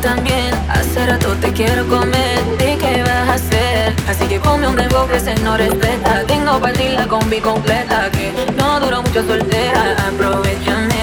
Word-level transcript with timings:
también. 0.00 0.54
Hace 0.68 1.06
rato 1.06 1.34
te 1.40 1.52
quiero 1.52 1.86
comer, 1.86 2.38
¿y 2.60 2.76
qué 2.76 3.02
vas 3.02 3.28
a 3.28 3.34
hacer? 3.34 3.94
Así 4.08 4.26
que 4.26 4.38
ponme 4.40 4.66
un 4.68 4.76
rembo 4.76 5.06
que 5.06 5.20
se 5.20 5.34
no 5.36 5.56
respeta. 5.56 6.24
Tengo 6.26 6.58
para 6.60 6.72
ti 6.72 6.88
la 6.90 7.06
combi 7.06 7.40
completa 7.40 8.10
que 8.10 8.32
no 8.56 8.80
duró 8.80 9.02
mucho 9.02 9.26
soltera. 9.26 9.96
Aprovechame. 10.08 10.97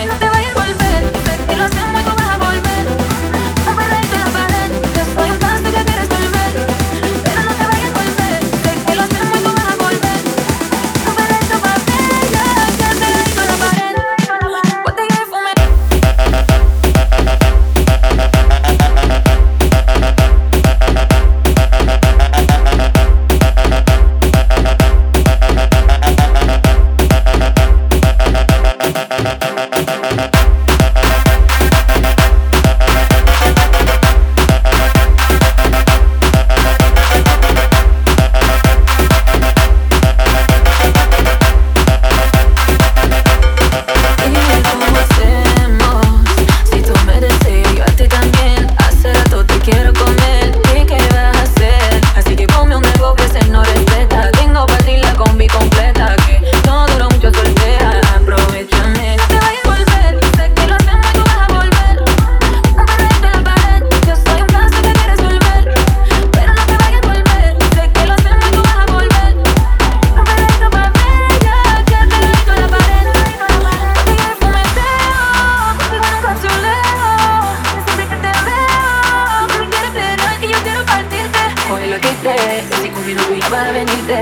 yo 81.95 82.01
quité 82.01 82.63
Si 82.81 82.89
Cupido 82.89 83.23
vino 83.29 83.49
para 83.49 83.71
venirte 83.71 84.19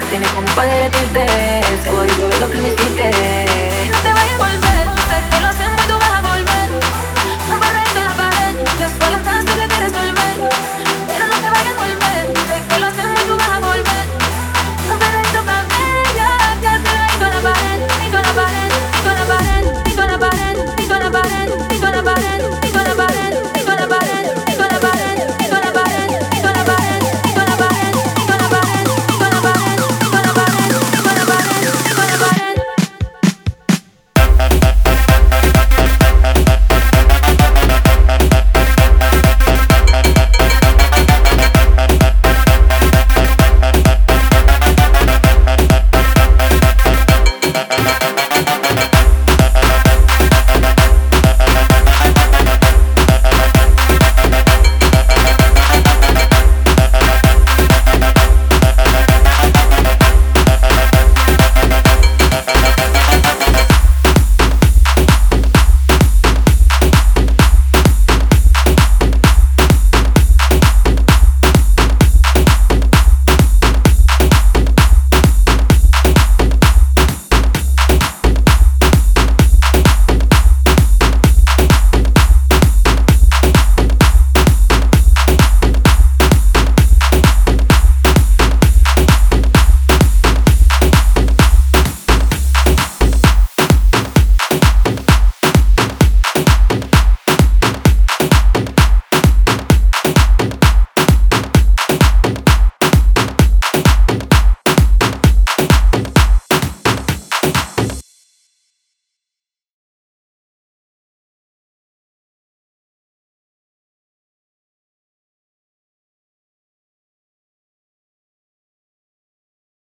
Me 0.00 0.06
tienes 0.10 0.28
como 0.30 0.46
para 0.54 0.72
derretirte 0.74 1.26
Seguro 1.82 2.06
yo 2.06 2.40
lo 2.40 2.50
que 2.50 2.58
me 2.58 2.68
hiciste. 2.68 3.45